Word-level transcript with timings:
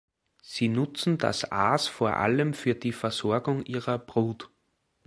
Sie 0.41 0.67
nutzen 0.67 1.19
das 1.19 1.51
Aas 1.51 1.85
vor 1.87 2.15
allem 2.17 2.55
für 2.55 2.73
die 2.73 2.91
Versorgung 2.91 3.63
ihrer 3.65 3.99
Brut. 3.99 4.49